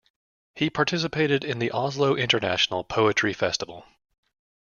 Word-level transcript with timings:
He 0.55 0.71
participated 0.71 1.43
in 1.43 1.59
the 1.59 1.69
Oslo 1.71 2.15
International 2.15 2.83
Poetry 2.83 3.33
Festival. 3.33 3.85